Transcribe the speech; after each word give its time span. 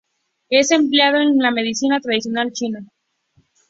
Es 0.49 0.71
empleado 0.71 1.17
en 1.17 1.37
la 1.37 1.51
medicina 1.51 1.99
tradicional 1.99 2.51
china. 2.53 2.83